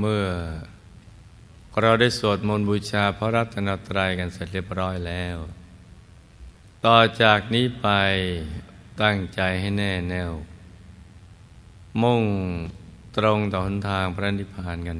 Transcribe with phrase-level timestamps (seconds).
[0.00, 0.26] เมื่อ
[1.80, 5.36] เราได้สวดมนต์บูชาพระรัตนตรัยกันเสร็จเรียบร้อยแล้ว
[6.84, 7.88] ต่อจากนี้ไป
[9.02, 10.32] ตั้งใจให้แน่แน่ว
[12.02, 12.22] มุ่ง
[13.16, 14.98] ตรงต่อหนทางพระนิพพานกัน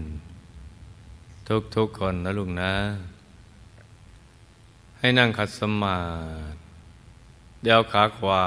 [1.77, 2.75] ทุกๆคนนะลุงนะ
[4.99, 6.01] ให้นั่งขัดสมา
[6.53, 6.59] ธิ
[7.63, 8.45] เดี๋ยวขาขวา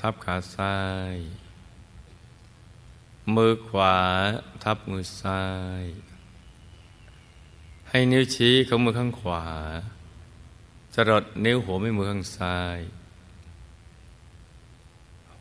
[0.00, 0.76] ทับขาซ้า
[1.12, 1.14] ย
[3.36, 3.96] มือขวา
[4.62, 5.44] ทับมือซ้า
[5.82, 5.84] ย
[7.88, 9.44] ให้นิ้วชี้ของมือข้างขวา
[10.94, 12.78] จรดนิ้วหัวไม่มือข้างซ้าย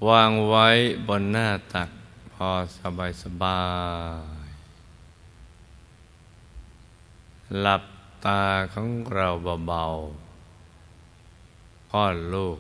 [0.08, 0.68] วางไว้
[1.08, 1.90] บนหน้าตัก
[2.34, 2.50] พอ
[2.80, 3.64] สบายสบา
[4.48, 4.48] ย
[7.62, 7.84] หลับ
[8.26, 9.28] ตาของเรา
[9.68, 12.60] เบาๆพ่อลูก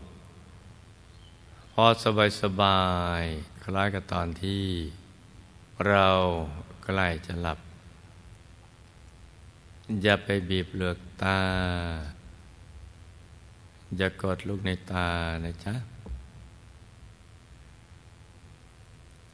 [1.73, 2.81] พอสบายสบา
[3.21, 3.23] ย
[3.63, 4.65] คล้ายกับตอนที่
[5.87, 6.09] เรา
[6.83, 7.59] ใกล้จะหลับ
[10.01, 11.39] อย่าไปบีบเลือกตา
[13.97, 15.09] อย่ากดลูกในตา
[15.45, 15.75] นะจ๊ะ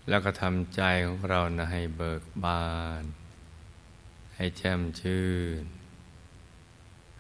[0.10, 2.66] แล้วก็ทำใจของเรานะให้เบิกบา
[3.02, 3.04] น
[4.36, 5.26] ให้แช่มชื่
[5.62, 5.64] น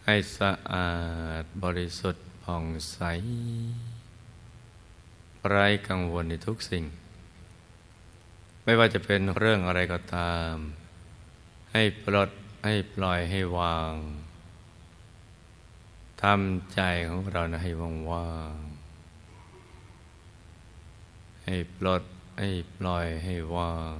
[0.05, 0.91] ให้สะอา
[1.41, 2.99] ดบริสุทธิ์ผ่องใส
[5.49, 6.85] ไร้กังวลในทุกสิ่ง
[8.67, 10.53] ไม่ว่าจะเป็นเรื่องอะไรก็ตาม
[11.73, 12.29] ให้ปลด
[12.65, 13.93] ให้ปล่อยให้วาง
[16.23, 17.71] ทำใจของเรานะให้
[18.11, 22.03] ว่างๆให้ปลด
[22.39, 23.95] ให้ปล่อยให้ว่าง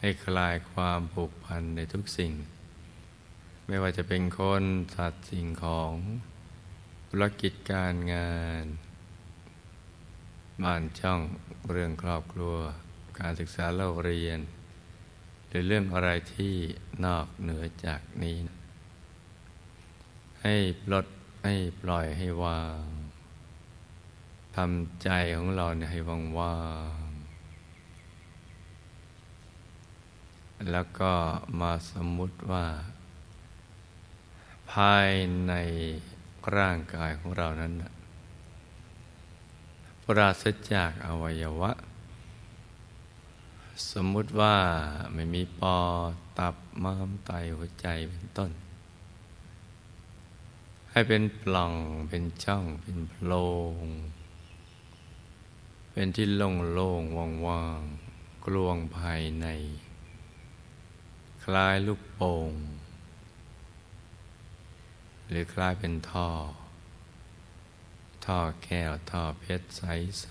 [0.00, 2.32] ให้คลายความผูกพันในทุกสิ่ง
[3.66, 4.64] ไม่ว่าจะเป็นคน
[4.96, 5.92] สัตว์สิ่งของ
[7.08, 8.64] ธุรกิจการงาน
[10.62, 11.20] บ้านช่อง
[11.70, 12.56] เรื่องครอบครัว
[13.18, 14.40] การศึกษาเล่าเรียน
[15.48, 16.54] หรือเรื่องอะไรที่
[17.04, 18.36] นอกเหนือจากนี้
[20.42, 21.06] ให้ปลด
[21.44, 22.82] ให้ปล่อยให้วาง
[24.56, 26.00] ทำใจของเราเนี่ยให้
[26.38, 26.56] ว่า
[27.06, 27.12] งๆ
[30.70, 31.12] แล้วก็
[31.60, 32.66] มาสมมุติว่า
[34.72, 35.10] ภาย
[35.46, 35.54] ใน
[36.56, 37.82] ร่างกายของเรานั้นป
[40.18, 41.72] ราศจากอวัยวะ
[43.90, 44.56] สมมุติว่า
[45.14, 45.76] ไม่มีปอ
[46.38, 48.50] ตับม้ามไตหัวใจเป็นต้น
[50.90, 51.74] ให้เป็นปล่อง
[52.08, 53.32] เป็นช่องเป็นโพร
[53.82, 53.84] ง
[55.92, 57.82] เป็นที่โล่งโล่งว่างว่าง
[58.44, 59.46] กลวงภายใน
[61.44, 62.52] คล้ายลูกโป่ง
[65.28, 66.28] หรือคล้ายเป็นท่อ
[68.26, 69.82] ท่อแก้วท่อเพชรใส
[70.20, 70.28] ใส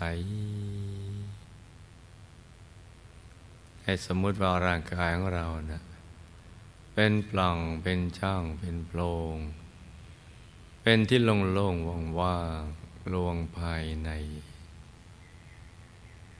[3.83, 5.81] ให้สมมุติว่าร่างกายของเรานะ่ะ
[6.93, 9.01] เป็นปล่องเป็นช่องเป็นโพร
[9.35, 9.37] ง
[10.83, 12.61] เป็นที่โล่งโล่งว่างว่าง
[13.13, 14.09] ลวงภายใน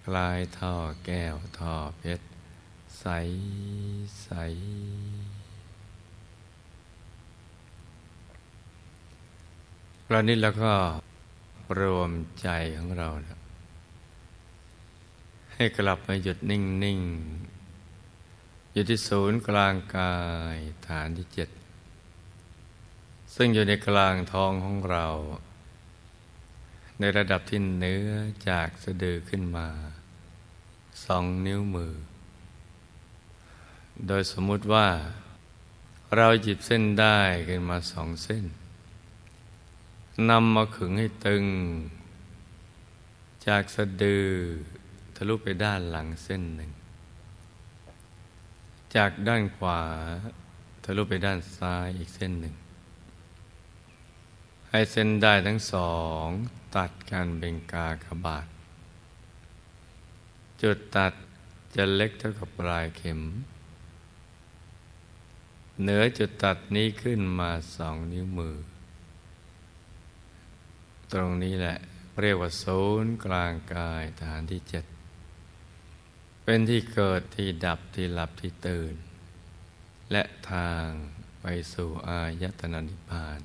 [0.05, 0.75] คลายท่อ
[1.05, 2.25] แก้วท่อเพชร
[2.99, 3.05] ใส
[4.23, 4.29] ใส
[10.05, 10.73] คราวนี้แล้วก็
[11.79, 12.11] รวม
[12.41, 13.07] ใจของเรา
[15.53, 16.99] ให้กลับมาหยุดนิ่งนิ่ง
[18.71, 20.15] อยู่ที่ศูนย์กลางกา
[20.55, 21.49] ยฐานที่เจ็ด
[23.35, 25.07] ซึ่งอยู่ในกลางท้องของเรา
[26.99, 28.09] ในระดับที่เนื้อ
[28.49, 29.67] จากสะดือขึ้นมา
[31.05, 31.93] สองนิ้วมือ
[34.07, 34.87] โดยสมมุติว่า
[36.15, 38.45] เราหยิบเส้นได้ขึ้นมาสองเส้น
[40.29, 41.45] นำมาขึงให้ตึง
[43.47, 44.27] จากสะดือ
[45.15, 46.71] ทะลุไปด้านหลังเส้นหนึ่ง
[48.95, 49.81] จากด้านขวา
[50.83, 52.55] ทะลุไปด้านซ้ายอีกเส้นหนึ่ง
[54.69, 55.93] ให้เส้นได้ทั้งสอ
[56.25, 56.27] ง
[56.75, 58.47] ตัดกันเป็นกากบาท
[60.61, 61.13] จุดตัด
[61.75, 63.21] จะเล็กเท่ากับปลายเข็ม
[65.81, 68.55] เหนือจุดตัดนี้ขึ้นมาสองนิ้วมือ
[71.13, 71.77] ตรงนี้แหละ
[72.21, 74.85] เรียกว่าศูนย์กลางกายฐานที่เจ็ด
[76.43, 78.93] เป็นที่เกิดที่ดับที่หลับที่ตื่น
[80.11, 80.85] และทาง
[81.41, 83.39] ไปสู่อายตนะนิพพาน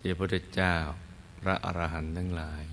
[0.00, 0.76] ที่พระพุทธเจ้า
[1.40, 2.64] พระอรหันต์ทั้งหลาย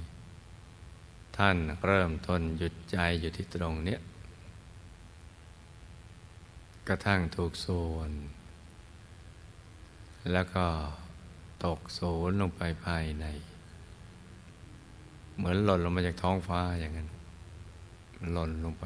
[1.37, 3.99] ท่านเริ่มต้นหยุดใจอยู่ที่ตรงเนี้ย
[6.87, 7.67] กระทั่งถูกโซ
[8.09, 8.11] น
[10.31, 10.65] แล้วก็
[11.65, 11.99] ตกโซ
[12.29, 13.25] นลงไปภายใน
[15.35, 17.09] เหมือนหล่นลงมาจากท้องฟ้าอย่างนั้น
[18.31, 18.85] หล่นลงไป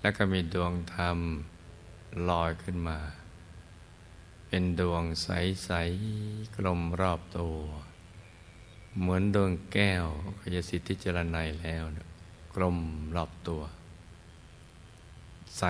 [0.00, 1.18] แล้วก็มีดวงธรรม
[2.28, 2.98] ลอยขึ้นมา
[4.48, 5.70] เป็นดวงใส
[6.12, 7.58] ๆ กลมรอบตัว
[8.98, 10.06] เหมือนดวงแก้ว
[10.40, 11.82] ขยสิทธิจรนัยแล้ว
[12.56, 12.78] กลม
[13.16, 13.62] รอบตัว
[15.58, 15.64] ใส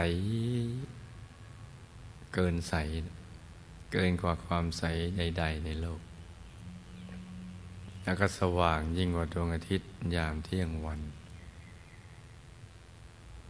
[2.35, 2.75] เกินใส
[3.93, 4.83] เกินกว่าความใส
[5.17, 6.01] ใด ๆ ในโลก
[8.05, 11.01] แล้วก็สว่างยิ่งกว่าดวงอาทิตย์ยามเที่ยงวัน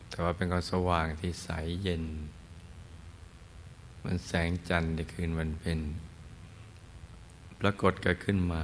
[0.09, 1.49] แต่ว่าเป็นความสว่างที่ใส
[1.83, 2.05] เย็น
[4.05, 5.81] มันแสงจันทร์ในคืนวันเพ็ญ
[7.61, 8.63] ปรากฏเกิดขึ้นมา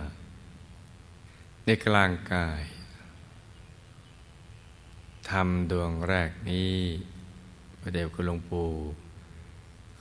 [1.65, 2.63] ในกลางกาย
[5.31, 6.73] ทำดวงแรกนี้
[7.81, 8.69] พระเดชคุณหลวงปู่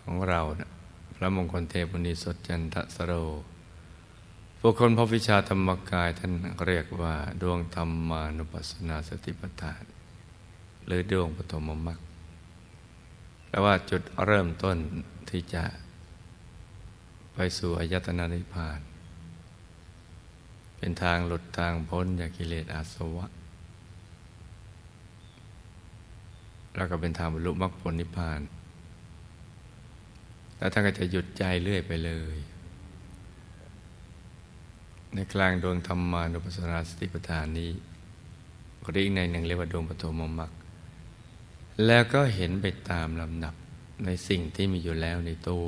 [0.01, 0.69] ของเรานะ
[1.15, 3.13] พระมงคลเทพุณีสดจันทสโร
[4.63, 6.33] บุคคลพบวิชาธรรมกายท่าน
[6.67, 9.83] เรียกว่า ดวงธรรมานุปัสสนาสติปัฏฐาน
[10.85, 11.99] หรือดวงปฐมมรรค
[13.47, 14.77] แปลว่าจุดเริ่มต้น
[15.29, 15.63] ที่จะ
[17.33, 18.79] ไปสู่อายตนะนิพพาน
[20.77, 23.25] เป็นทางหลุดทางพ้นจากกิเลสอาสวะ
[26.75, 28.41] แล้วก็เป็นทางบรรลุมรรคผลนิพพาน
[30.57, 32.37] แล้วท่านก็จะหยุดใจเรื่อยไปเลย
[35.15, 37.71] ในกลางดวงธรรมานุปัสสนาสติปัฏฐานนี้
[38.93, 40.51] เรียกในหนึ่งเรียกว่าดวงปฐมมรรค
[41.85, 43.55] แล้วก็เห็นไปตามลำดับ
[44.05, 45.67] ในสิ่งที่มีอยู่แล้วในตัว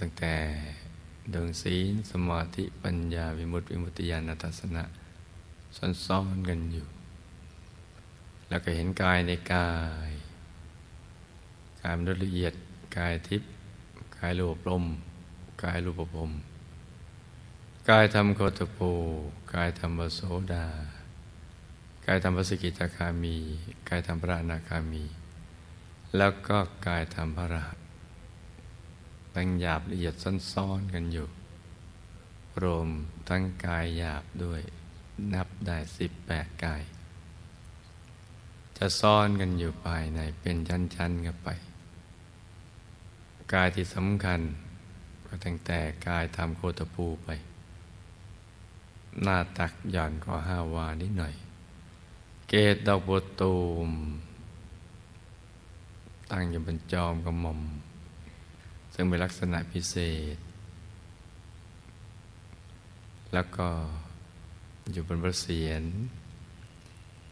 [0.00, 0.34] ตั้งแต่
[1.34, 4.84] ดวงศีลสมาธิปัญญาวิมุตติวิมุตติญาณทัศนะ
[6.06, 6.86] ซ้อนๆกันอยู่
[8.48, 9.70] แล้วก็เห็นกายในกา
[10.08, 10.10] ย
[11.80, 12.52] กายมนุษย์ละเอียด
[12.96, 13.48] กายทิพย์
[14.18, 14.84] กายรูปลม
[15.62, 16.30] กายรูปภพ
[17.90, 18.90] กายธรรมโคตปู
[19.54, 20.20] กายธรรมโส
[20.52, 20.66] ดา
[22.06, 23.36] กายธรรมพระสกิตาคามี
[23.88, 25.04] กายธรรมพระนาคามี
[26.16, 27.78] แล้วก็กายธรรมพระรหัส
[29.34, 30.14] ตั้งหยาบละเอียด
[30.52, 31.26] ซ้อนๆกันอยู่
[32.62, 32.88] รวม
[33.28, 34.60] ทั้งกายหยาบด้วย
[35.34, 36.82] นับได้สิบแปดกาย
[38.76, 41.48] จะซ่อนกันอยู่ภายในเป็นชั้นๆกันไป
[43.54, 44.40] กายที่สำคัญ
[45.26, 45.78] ก็ตั้งแต่
[46.08, 47.30] กายทำโคตปูไป
[49.22, 51.34] หน้าตักหย่อนก็ห้าวานิดหน่อย
[52.48, 53.54] เกตดอกบัวตู
[53.88, 53.90] ม
[56.30, 57.60] ตั้งอยู่บนจอมกระหม่อม
[58.94, 59.96] ซึ่งเป็นลักษณะพิเศ
[60.34, 60.36] ษ
[63.32, 63.68] แล้วก็
[64.92, 65.82] อยู่บนพระเศียร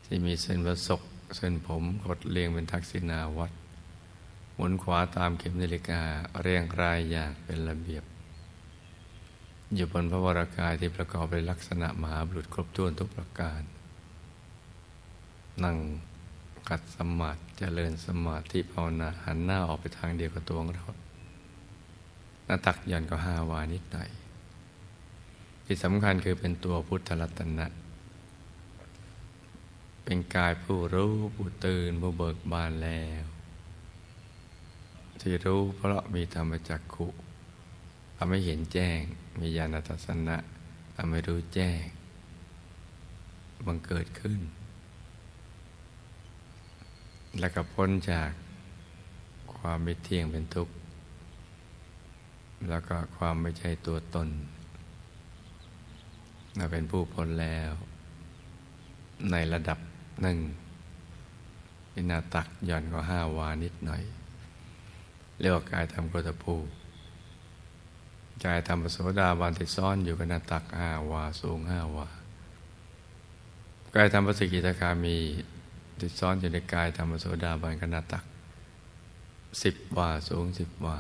[0.04, 1.02] ที่มีเส้นประศก
[1.36, 3.52] เส้นผมกดเรียงเป็นทักษิณาวัด
[4.54, 6.00] หมุนขวาตามเข็มนาฬิกา
[6.42, 8.04] เรียงรายอย่างเป็นระเบียบ
[9.74, 13.62] อยู่บนพระวรากายที่ประกอบด้วยลักษณะมหาบุรุษครบถ้วนทุกประการ
[15.64, 15.76] นั่ง
[16.68, 20.86] กัดสมาธิเจริญสมาธิภาวนาหันหน้าออกไปทางเดียวกับตัวของเรา
[22.44, 24.10] หน้าตักยันก็ห้าวานิดหน่อย
[25.64, 27.66] ที่สำคัญคือเป็นตัวพุทธรัตนะ
[30.04, 33.24] เป็นกายผู้รู้ผู้ตื่นผู้เบิกบานแล้ว
[35.20, 37.06] ที่รู้เพราะมีธรรมจักขุ
[38.24, 39.00] ทำให้เห็นแจ้ง
[39.40, 40.36] มีญาณทัศนะ
[40.96, 41.82] ทำให้รู้แจ้ง
[43.66, 44.40] บังเกิดขึ้น
[47.38, 48.30] แล้วก็พ้นจาก
[49.56, 50.74] ความไม่เที่ยงเป็นทุกข์
[52.68, 54.28] แล้วก็ความไม่ใช่ตัวตน
[56.56, 57.72] เราเป็นผู้พ้นแล้ว
[59.30, 59.78] ในระดับ
[60.22, 60.38] หนึ่ง
[61.92, 64.02] พินาตักย่อนก็ห้าวานิดหน่อย
[65.40, 66.56] เรียกว่ากายทำโกตภู
[68.44, 72.08] กายทำปโสดาบันที่ซ่อนอยู่กับนาตักห้าวาสูงห้าวา
[73.96, 75.16] กายทำปสกิตาคามี
[75.98, 78.24] ที่ซ้อนอยู่ในกายธรรมโสดาบันขนาตัก
[79.62, 80.98] สิบวาสูงสิบวา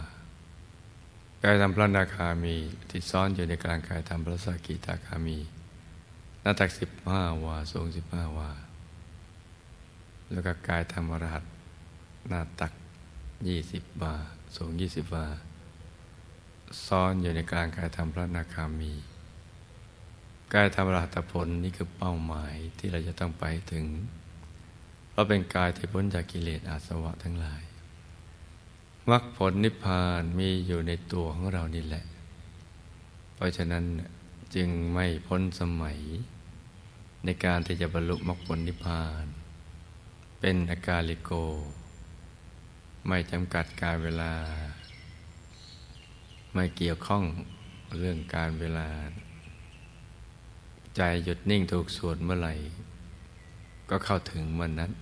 [1.44, 2.56] กายธรรมพระนาคามี
[2.90, 5.38] ที่ซ้อนอยู่ในกลางกายธรรมพระสกิตาคามี
[6.42, 8.50] หน้าตักสิบห้าวาสูงสิบห้าวา
[10.30, 11.44] แล้วก็กายธรรมรหัส
[12.28, 12.72] หน้าตัก
[13.48, 14.14] ยี่สิบวา
[14.56, 15.26] สูงยี่สิบวา
[16.86, 18.92] ซ้อนอยู่ในกลางกายธรรมพระนาคามี
[20.54, 23.84] กายธรรมรหัตผลนี่คือเป้าหมายที่เราจะต้องไปถึง
[25.10, 27.62] เพราะเป็นกายที่พ้นจากกิเลสอาสวะทั้งหลาย
[29.10, 32.04] มรรคผลนิพพานมีอยู่ในตัวของเรานี่แหละ
[33.34, 33.84] เพราะฉะนั้น
[34.54, 35.98] จึงไม่พ้นสมัย
[37.24, 39.24] ในการที่จะบรรลุมรรคผลนิพพาน
[40.40, 41.30] เป็นอากาลิโก
[43.06, 44.32] ไม่จำกัดการเวลา
[46.52, 47.24] ไม่เกี่ยวข้อง
[47.98, 48.88] เรื่องการเวลา
[50.96, 52.54] ใจหยุดนิ่งถูกสวดเมื่อไหร่
[53.90, 54.92] ก็เข้าถึงมันนั้น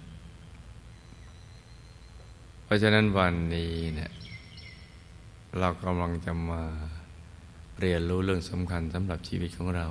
[2.65, 4.11] เพราะฉะนั้นวันนี้เนี่ย
[5.59, 6.63] เรากำลังจะมา
[7.81, 9.87] เรียนรู้เรื่องสำคัญสำหรับชีวิตของเรา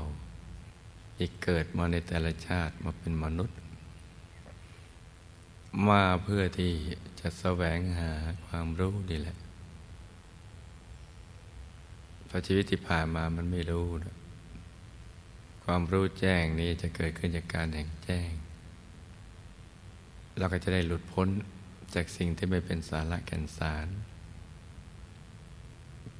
[1.15, 3.57] ที่เกิดมาในแต่ละชาติมาเป็นมนุษย์
[5.89, 6.73] มาเพื่อที่
[7.19, 8.11] จะแสวงหา
[8.45, 9.37] ความรู้นี่แหละ
[12.29, 14.15] พอชีวิตที่ผ่านมามันไม่รู้นะ
[15.63, 18.31] ความรู้แจ้งนี้จะเกิดขึ้นจากการแห่งแจ้ง
[20.38, 21.27] เราก็จะได้หลุดพ้น
[21.95, 23.88] จากสิ่งที่ไม่เป็นสาระแก่นสาร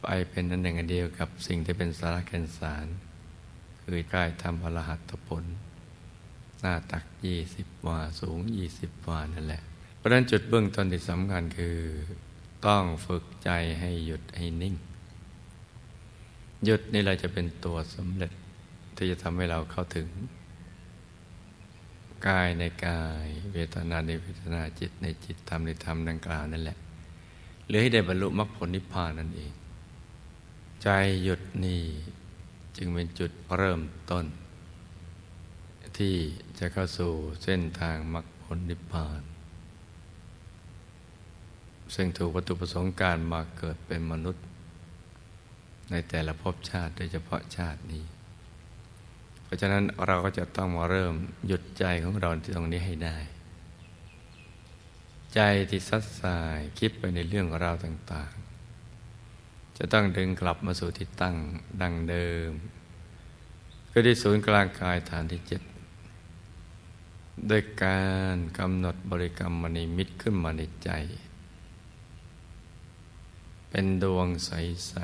[0.01, 2.86] ไปเป็นนันหนึ่งอันเดียวกับสิ่งที่เป็นสาระแก่นสาร
[3.84, 5.44] คือกายทำอรหัตผล
[6.60, 9.62] หน้าตักยี่สิบวาสูงยี่สิบวานั่นแหละ
[9.98, 11.78] เพราะนั้นจุดเบื้องต้นที่สำคัญคือ
[12.68, 13.50] ต้องฝึกใจ
[13.80, 14.75] ให้หยุดให้นิ่ง
[16.66, 18.32] หยุดนี่เราจะเป็นตัวสำเร็จ
[18.96, 20.08] ที่จะทำให้เราเข้าถึง
[22.28, 26.78] กายในกาย เวทนาในเวทนาจิตในจิตธรรมในธรรมดังกล่าวนั่นแหละ
[27.68, 29.51] หรือให้ได้บรรลุมรรคผลนิพพานนั่นเอง
[30.84, 30.89] ใจ
[31.24, 31.82] หยุดนี่
[32.78, 34.25] จึงเป็นจุดเริ่มต้น
[35.98, 36.16] ที่
[36.60, 37.12] จะเข้าสู่
[37.44, 39.22] เส้นทางมรรคผลนิพพาน
[41.96, 44.44] ซึ่งถูกวัตถุประสงค์การมาเกิดเป็นมนุษย์
[45.91, 48.03] ในแต่ละภพชาติโดยเฉพาะชาตินี้
[49.43, 51.13] เพราะฉะนั้นเราก็จะต้องมาเริ่ม
[51.48, 53.17] หยุดใจของเราที่ตรงนี้ให้ได้
[55.36, 61.36] ใจที่ซัดสายคิดไปในเรื่องราวต่างๆ จะต้องดึงกลับมาสู่ที่ตั้ง
[61.81, 62.51] ดังเดิม
[63.91, 65.62] ก็ที่ศูนย์กลางกายฐานที่เจ็ด
[67.48, 68.01] โดยกา
[68.34, 70.89] รกำหนดบริกรรมมณีมิตรขึ้นมาในใจ
[73.70, 74.96] เป็นดวงใส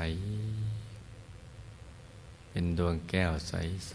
[0.82, 3.54] ๆ เป็นดวงแก้วใส
[3.90, 3.94] ใส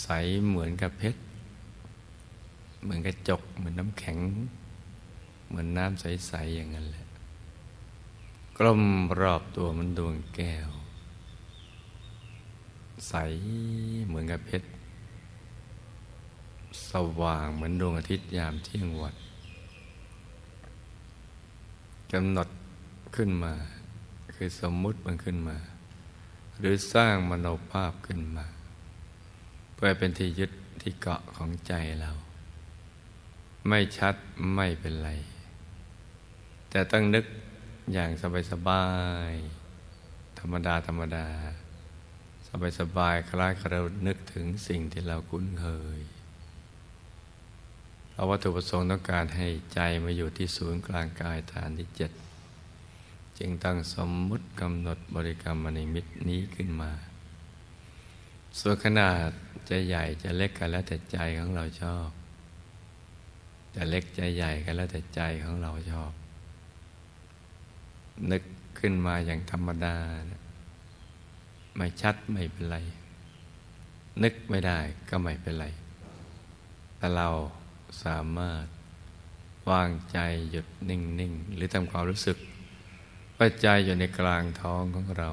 [0.00, 0.06] ใส
[0.46, 1.20] เหมือนกับเพชร
[2.82, 4.18] เหมือนกระจก เหมือนน้ำแข็ง
[5.48, 7.06] เหมือนน้ำใสใสอย่างนั้นแหละ
[8.58, 8.82] กลม
[9.20, 10.68] รอบตัวมันดวงแก้ว
[13.08, 13.14] ใส
[14.06, 14.68] เหมือนกับเพชร
[16.90, 19.16] สว่างเหมือนดวงอาทิตย์ยามเที่ยงวัน
[22.12, 22.48] กำหนด
[23.16, 23.54] ขึ้นมา
[24.34, 25.56] คือสมมุติมันขึ้นมา
[26.58, 28.46] หรือสร้างมโนภาพขึ้นมา
[29.74, 32.10] เพื่อเป็นที่ยึดที่เกาะของใจเรา
[33.68, 34.14] ไม่ชัด
[34.54, 35.10] ไม่เป็นไร
[36.70, 37.24] แต่ต้องนึก
[37.92, 38.10] อย่าง
[38.52, 38.84] สบา
[39.30, 41.26] ยๆธรรมดาธรรมดา
[42.80, 45.66] สบายๆคล้ายกับเรานึกถึงสิ่งที่เราคุ้นเค
[45.98, 46.00] ย
[48.16, 52.10] เพราวัตถุประสงค์ต้องการให้ใจมาอยู่ที่ศูนย์กลางกายฐานที่เจ็ด
[53.38, 56.90] จึงตั้งสมมุติกำหนดบริกรรมมณีมิตรนี้ขึ้นมา
[58.58, 59.28] ส่วนขนาด
[59.68, 62.08] จะใหญ่จะเล็กกันแล้วแต่ใจของเราชอบ
[63.74, 66.12] จะเล็กจะใหญ่กันแล้วแต่ใจของเราชอบ
[68.30, 68.42] นึก
[68.78, 69.96] ขึ้นมาอย่างธรรมดา
[71.76, 72.78] ไม่ชัดไม่เป็นไร
[74.22, 75.66] นึกไม่ได้ก็ไม่เป็นไร
[76.98, 77.28] แต่เรา
[78.04, 78.64] สามารถ
[79.70, 80.18] วางใจ
[80.50, 82.36] หยุดนิ่งๆหรือทำความรู้สึก
[83.38, 85.30] ปัจจัยอยู่ในกลางท้องของเรา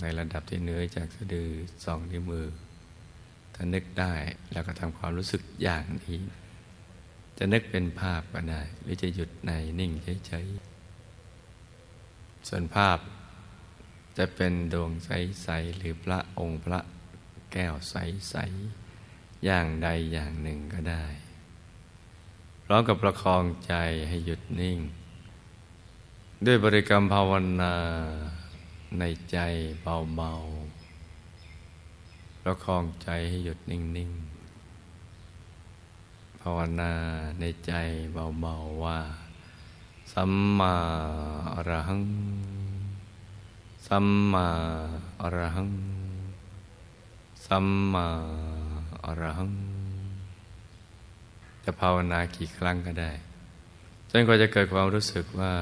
[0.00, 1.50] ในระดับที่เนื้อจากสะดือ
[1.84, 2.48] สองนิ้วมือ
[3.54, 4.14] ถ้านึกได้
[4.52, 6.20] แล้วก็ทำความรู้สึกอย่างนี้
[7.38, 9.92] จะนึกเป็นภาพก็ได้ หรือจะหยุดในนิ่ง
[10.26, 12.98] เฉยๆส่วนภาพ
[14.18, 16.80] จะเป็นดวงใส ๆ หรือพระองค์พระ
[17.52, 18.34] แก้วใส
[18.90, 21.04] ๆ อย่างใดอย่างหนึ่งก็ได้
[22.64, 23.74] พร้อมกับประคองใจ
[24.08, 24.78] ให้หยุดนิ่ง
[26.46, 27.74] ด้วยบริกรรมภาวนา
[28.98, 29.38] ในใจ
[29.82, 34.22] เบาๆแล้วคองใจให้หยุดนิ่งๆ
[36.40, 36.92] ภาวนา
[37.40, 37.72] ในใจ
[38.12, 38.98] เบาๆว่า
[40.12, 40.74] สัมมา
[41.54, 42.02] อรหัง
[43.86, 44.46] สัมมา
[45.20, 45.70] อรหัง
[47.46, 48.06] สัมมา
[49.04, 49.71] อรหัง
[51.64, 53.12] จะภาวนากี่ครั้งก็ได้
[54.10, 55.54] จนกว่าจะเกิดความรู้สึกว่า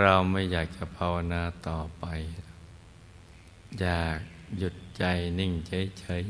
[0.00, 2.04] เราไม่อยากจะภาวนาต่อไป
[3.80, 4.18] อยาก
[4.58, 5.04] หยุดใจ
[5.38, 6.22] นิ่งเฉย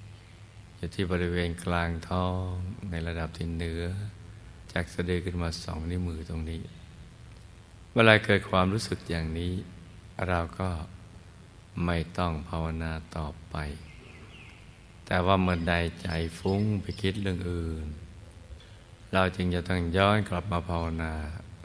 [0.00, 2.48] ๆอยู่ที่บริเวณกลางท้อง
[2.90, 3.84] ในระดับที่เหนือ
[4.72, 6.62] จากสะดือขึ้นมาสองนิ้วมือตรงนี้
[7.94, 9.52] เวลาเกิดความรู้สึกอย่างนี้
[10.28, 10.70] เราก็
[11.84, 13.56] ไม่ต้องภาวนาต่อไป
[15.10, 17.86] แต่ว่าเมื่อใดใจฟุ้งไปคิดเรื่องอื่น
[19.12, 21.12] เราจึงจะต้องย้อนกลับมาภาวนา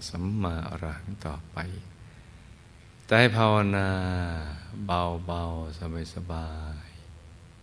[0.08, 1.58] สัมมาอรหังต่อไป
[3.06, 3.88] แต่ให้ภาวนา
[4.86, 5.80] เบาๆ
[6.14, 6.50] สบา
[6.84, 6.88] ย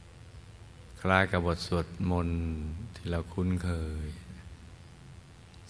[0.08, 2.42] ๆ คล้ายกับบทสวดมนต์
[2.94, 3.70] ที่เราคุ้นเค
[4.04, 4.06] ย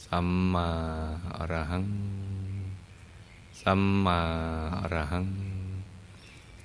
[0.06, 0.68] สัมมา
[1.36, 1.84] อรหัง
[3.62, 4.20] สัมมา
[4.78, 5.26] อรหัง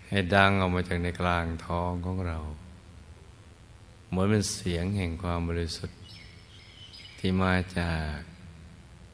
[0.08, 2.40] ให้ดังออกมาจากในกลางท้องของเรา
[4.10, 6.00] เหมือนเป็นเสียงแห่งความบริสุทธิ์
[7.20, 8.16] ที่มาจาก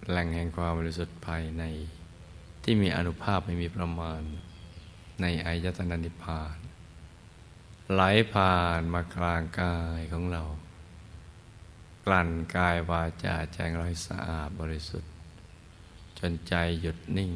[0.10, 1.64] แหล่งแห่งความบริสุทธิ์ภายใน
[2.64, 4.22] ที่มีอนุภาพไม่มีประมาณ
[5.22, 6.58] ในอายตนะนิพพาน
[7.94, 8.02] ไหล
[8.34, 10.44] ผ่านมากลางกายของเรา
[12.06, 15.12] กลั่นกายวาจาแจงร้อยสะอาดบริสุทธิ์
[16.20, 17.32] จนใจหยุดนิ่ง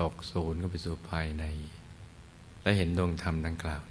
[0.00, 1.44] ตกศูนย์ก็ไปสู่ภายใน
[2.62, 3.82] และเห็นดวงธรรมดังกล่าว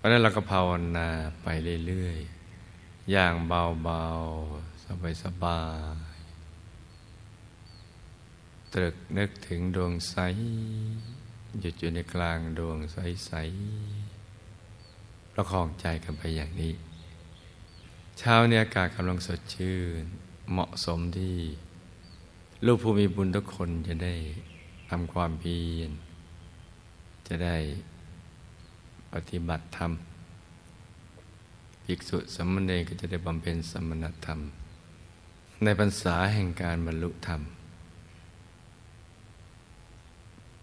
[0.00, 1.08] เพราะนั้นเราก็ภาวนา
[1.42, 1.46] ไป
[1.86, 5.62] เรื่อยๆ อย่างเบาๆ สบา
[6.16, 10.16] ยๆตรึกนึกถึงดวงใส
[11.60, 16.72] หยุดอยู่ในกลางดวงใสๆประคองใจกันไปอย่างนี้
[18.18, 20.02] เช้าเนี้อากาศกำลังสดชื่น
[20.50, 21.36] เหมาะสมที่
[22.66, 24.14] ลูกผู้มีบุญทุกคนจะได้
[24.90, 25.90] ทำความเพียร
[27.28, 27.56] จะได้
[29.14, 29.92] ปฏิบัติธรรม
[31.84, 34.40] ภิกษุสมณเณรก็จะได้บำเพ็ญสมณธรรม
[35.62, 37.40] ในพรรษาแห่งการบรรลุธรรม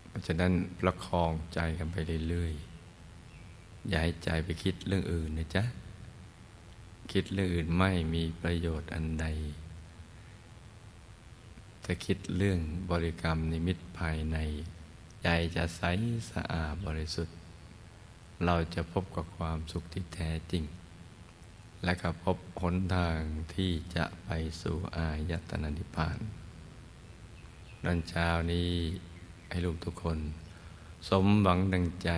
[0.08, 1.96] เพราะฉะนั้นประคองใจกันไป
[2.30, 5.64] เรื่อยๆ อย่าให้ใจไปคิดเรื่องอื่นนะจ๊ะ
[7.12, 9.26] คิดเรื่องอื่นไม่มีประโยชน์อันใด
[11.86, 12.60] จะคิดเรื่อง
[12.92, 14.38] บริกรรมนิมิตภายใน
[15.24, 15.82] ใจจะใส
[16.32, 17.36] สะอาดบริสุทธิ์
[18.46, 20.64] เราจะพบกับความสุขที่แท้จริง
[21.84, 23.20] และก็พบหนทาง
[23.56, 24.30] ที่จะไป
[24.62, 26.20] สู่อายตนะนิพพาน
[27.86, 28.70] ดันเช้านี้
[29.50, 30.20] ให้ลูกทุกคน
[31.10, 32.12] สมหวังดังใจ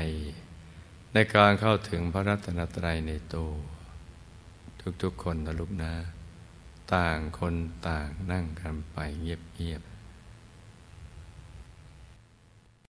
[1.13, 3.51] ในการเข้าถึงพระรัตนตรัยในตัว
[5.01, 5.93] ทุกๆคนนะลูกนะ
[6.93, 7.55] ต่างคน
[7.87, 9.88] ต่างนั่งกันไปเงียบๆ